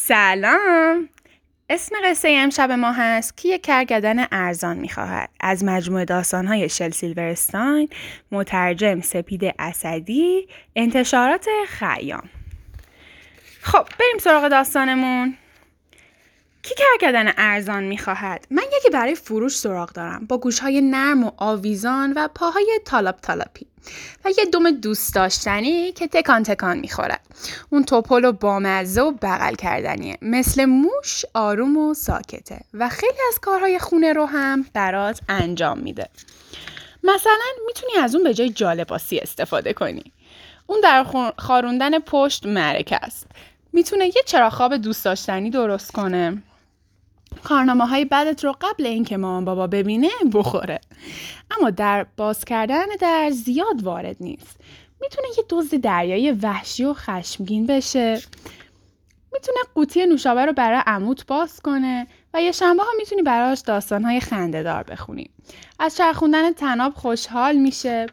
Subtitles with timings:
[0.00, 1.08] سلام.
[1.70, 5.30] اسم قصه امشب ما هست کی یک کرگدن ارزان می‌خواهد.
[5.40, 7.88] از مجموعه داستانهای شل سیلورستاین
[8.32, 12.28] مترجم سپید اسدی انتشارات خیام.
[13.62, 15.36] خب بریم سراغ داستانمون.
[16.68, 22.12] کی کرگدن ارزان می‌خواهد؟ من یکی برای فروش سراغ دارم با گوشهای نرم و آویزان
[22.16, 23.66] و پاهای تالاپ تالاپی
[24.24, 27.20] و یه دم دوست داشتنی که تکان تکان می‌خورد.
[27.70, 30.18] اون توپل و بامزه و بغل کردنیه.
[30.22, 32.60] مثل موش آروم و ساکته.
[32.74, 36.08] و خیلی از کارهای خونه رو هم برات انجام میده.
[37.04, 40.12] مثلا می‌تونی از اون به جای جالباسی استفاده کنی.
[40.66, 41.06] اون در
[41.38, 43.26] خاروندن پشت معرکه است
[43.72, 46.42] می‌تونه یه چراخاب دوست داشتنی درست کنه.
[47.44, 50.80] کارنامه های بدت رو قبل اینکه مامان بابا ببینه بخوره.
[51.58, 54.56] اما در باز کردن در زیاد وارد نیست.
[55.00, 58.20] می‌تونه یه دزد دریایی وحشی و خشمگین بشه.
[59.32, 64.20] می‌تونه قوطی نوشابه رو برای عموت باز کنه و یه شنبه ها می‌تونی براش داستانهای
[64.20, 65.30] خنده دار بخونی.
[65.78, 68.06] از چرخوندن تناب خوشحال میشه.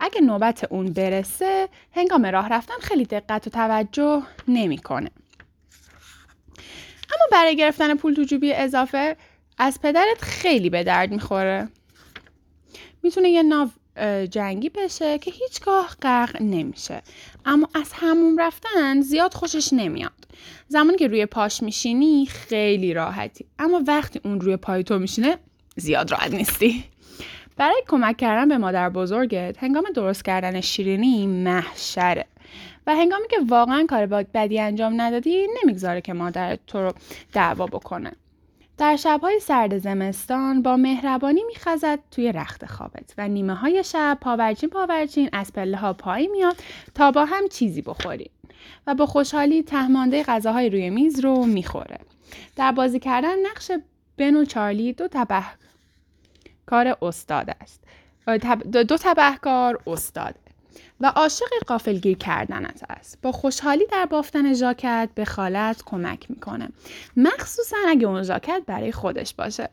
[0.00, 5.10] اگه نوبت اون برسه هنگام راه رفتن خیلی دقت و توجه نمی‌کنه.
[7.14, 9.16] اما برای گرفتن پول تو جوبی اضافه
[9.58, 11.68] از پدرت خیلی به درد می‌خوره.
[13.02, 13.70] می‌تونه یه ناو
[14.30, 17.02] جنگی بشه که هیچگاه غرق نمیشه.
[17.44, 20.12] اما از همون رفتن زیاد خوشش نمیاد.
[20.68, 23.46] زمانی که روی پاش میشینی خیلی راحتی.
[23.58, 25.38] اما وقتی اون روی پای تو میشینه
[25.76, 26.84] زیاد راحت نیستی.
[27.56, 32.24] برای کمک کردن به مادر بزرگت هنگام درست کردن شیرینی محشره.
[32.86, 36.92] و هنگامی که واقعا کار بدی انجام ندادی نمی‌گذاره که مادرت تو رو
[37.32, 38.12] دعوا بکنه.
[38.78, 44.70] در شبهای سرد زمستان با مهربانی میخزد توی رخت خوابت و نیمه های شب پاورچین
[44.70, 46.56] پاورچین از پله ها پایی میاد
[46.94, 48.30] تا با هم چیزی بخورید
[48.86, 51.98] و با خوشحالی تهمانده غذاهای روی میز رو می‌خوره.
[52.56, 53.70] در بازی کردن نقش
[54.16, 55.44] بن و چارلی دو تبه
[56.66, 57.80] کار استاد است.
[58.72, 60.34] دو تبهکار استاد.
[61.00, 63.18] و عاشق قافلگیر کردنت است.
[63.22, 66.68] با خوشحالی در بافتن ژاکت به خالت کمک می‌کنه.
[67.16, 69.68] مخصوصا اگه اون ژاکت برای خودش باشه.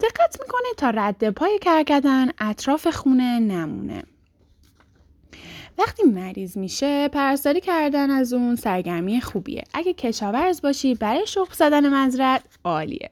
[0.00, 4.02] دقت می‌کنه تا رد پای کرکدن اطراف خونه نمونه.
[5.78, 9.64] وقتی مریض میشه پرستاری کردن از اون سرگرمی خوبیه.
[9.74, 13.10] اگه کشاورز باشی برای شخم زدن مزرعت عالیه.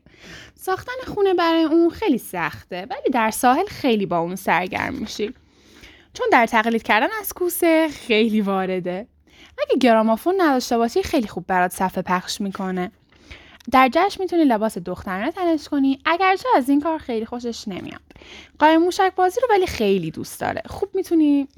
[0.55, 5.35] ساختن خونه برای اون خیلی سخته ولی در ساحل خیلی با اون سرگرم میشی.
[6.15, 9.07] چون در تقلید کردن از کوسه خیلی وارده.
[9.59, 12.91] اگه گرامافون نداشته باشی خیلی خوب برات صفحه پخش می‌کنه.
[13.73, 15.99] در جشن می‌تونی لباس دخترانه تنش کنی.
[16.05, 18.01] اگرچه از این کار خیلی خوشش نمیاد.
[18.59, 20.63] قایم موشک بازی رو ولی خیلی دوست داره.
[20.67, 21.49] خوب می‌تونی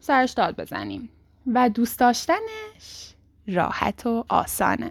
[0.00, 1.10] سرش داد بزنیم.
[1.46, 3.14] و دوست داشتنش
[3.48, 4.90] راحت و آسانه.